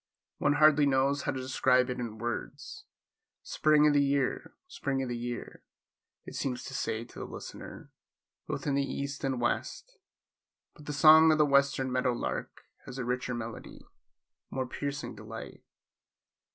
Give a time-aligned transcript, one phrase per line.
[0.39, 2.85] One hardly knows how to describe it in words.
[3.43, 4.55] Spring o' the year!
[4.67, 5.61] Spring o' the year!
[6.25, 7.91] it seems to say to the listener,
[8.47, 9.99] both in the east and west,
[10.73, 13.85] but the song of the western meadow lark has a richer melody,
[14.51, 15.63] a more piercing delight.